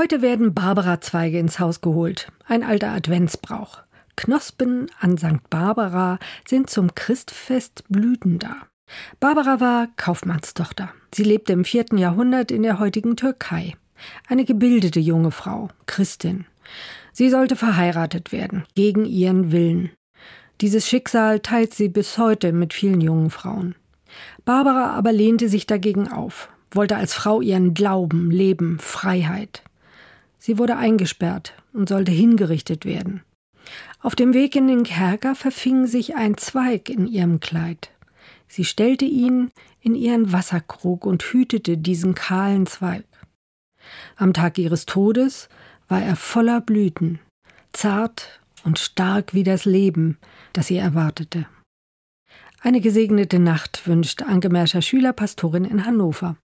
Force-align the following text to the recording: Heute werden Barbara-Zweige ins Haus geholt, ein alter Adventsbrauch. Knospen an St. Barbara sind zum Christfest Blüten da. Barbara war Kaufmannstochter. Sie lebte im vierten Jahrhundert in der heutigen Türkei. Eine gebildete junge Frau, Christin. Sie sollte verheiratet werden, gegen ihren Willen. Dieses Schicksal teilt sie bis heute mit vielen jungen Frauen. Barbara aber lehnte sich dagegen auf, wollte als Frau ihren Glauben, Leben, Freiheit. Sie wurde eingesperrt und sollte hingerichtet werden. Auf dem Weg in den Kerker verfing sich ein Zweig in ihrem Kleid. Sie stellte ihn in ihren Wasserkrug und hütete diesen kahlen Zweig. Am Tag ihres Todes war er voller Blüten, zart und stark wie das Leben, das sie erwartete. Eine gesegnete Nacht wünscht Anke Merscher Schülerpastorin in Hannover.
Heute 0.00 0.22
werden 0.22 0.54
Barbara-Zweige 0.54 1.38
ins 1.38 1.58
Haus 1.58 1.82
geholt, 1.82 2.32
ein 2.46 2.64
alter 2.64 2.88
Adventsbrauch. 2.92 3.82
Knospen 4.16 4.86
an 4.98 5.18
St. 5.18 5.50
Barbara 5.50 6.18
sind 6.48 6.70
zum 6.70 6.94
Christfest 6.94 7.84
Blüten 7.90 8.38
da. 8.38 8.56
Barbara 9.20 9.60
war 9.60 9.88
Kaufmannstochter. 9.98 10.88
Sie 11.14 11.22
lebte 11.22 11.52
im 11.52 11.66
vierten 11.66 11.98
Jahrhundert 11.98 12.50
in 12.50 12.62
der 12.62 12.78
heutigen 12.78 13.14
Türkei. 13.14 13.76
Eine 14.26 14.46
gebildete 14.46 15.00
junge 15.00 15.32
Frau, 15.32 15.68
Christin. 15.84 16.46
Sie 17.12 17.28
sollte 17.28 17.54
verheiratet 17.54 18.32
werden, 18.32 18.64
gegen 18.74 19.04
ihren 19.04 19.52
Willen. 19.52 19.90
Dieses 20.62 20.88
Schicksal 20.88 21.40
teilt 21.40 21.74
sie 21.74 21.90
bis 21.90 22.16
heute 22.16 22.52
mit 22.52 22.72
vielen 22.72 23.02
jungen 23.02 23.28
Frauen. 23.28 23.74
Barbara 24.46 24.94
aber 24.94 25.12
lehnte 25.12 25.50
sich 25.50 25.66
dagegen 25.66 26.10
auf, 26.10 26.48
wollte 26.70 26.96
als 26.96 27.12
Frau 27.12 27.42
ihren 27.42 27.74
Glauben, 27.74 28.30
Leben, 28.30 28.78
Freiheit. 28.78 29.62
Sie 30.40 30.58
wurde 30.58 30.76
eingesperrt 30.76 31.54
und 31.72 31.88
sollte 31.88 32.10
hingerichtet 32.10 32.84
werden. 32.84 33.22
Auf 34.00 34.16
dem 34.16 34.32
Weg 34.32 34.56
in 34.56 34.66
den 34.66 34.82
Kerker 34.82 35.34
verfing 35.34 35.86
sich 35.86 36.16
ein 36.16 36.36
Zweig 36.38 36.88
in 36.88 37.06
ihrem 37.06 37.38
Kleid. 37.38 37.90
Sie 38.48 38.64
stellte 38.64 39.04
ihn 39.04 39.50
in 39.80 39.94
ihren 39.94 40.32
Wasserkrug 40.32 41.06
und 41.06 41.22
hütete 41.22 41.76
diesen 41.76 42.14
kahlen 42.14 42.66
Zweig. 42.66 43.04
Am 44.16 44.32
Tag 44.32 44.58
ihres 44.58 44.86
Todes 44.86 45.48
war 45.88 46.02
er 46.02 46.16
voller 46.16 46.60
Blüten, 46.60 47.20
zart 47.72 48.40
und 48.64 48.78
stark 48.78 49.34
wie 49.34 49.44
das 49.44 49.66
Leben, 49.66 50.18
das 50.52 50.68
sie 50.68 50.76
erwartete. 50.76 51.46
Eine 52.62 52.80
gesegnete 52.80 53.38
Nacht 53.38 53.86
wünscht 53.86 54.22
Anke 54.22 54.48
Merscher 54.48 54.82
Schülerpastorin 54.82 55.64
in 55.64 55.86
Hannover. 55.86 56.36